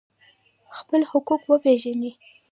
خپل 0.77 0.99
حقوق 1.11 1.41
وپیژنئ 1.49 2.13